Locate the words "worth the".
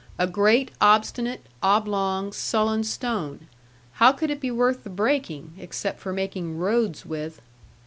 4.49-4.89